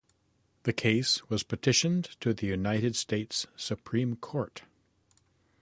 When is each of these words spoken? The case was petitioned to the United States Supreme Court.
The 0.63 0.73
case 0.73 1.29
was 1.29 1.43
petitioned 1.43 2.05
to 2.21 2.33
the 2.33 2.47
United 2.47 2.95
States 2.95 3.45
Supreme 3.55 4.15
Court. 4.15 4.63